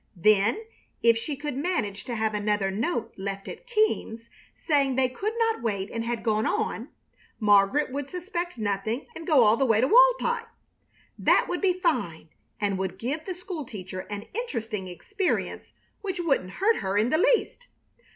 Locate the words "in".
16.97-17.11